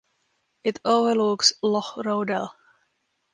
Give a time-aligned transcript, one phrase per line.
[0.63, 2.51] It overlooks Loch Rodel.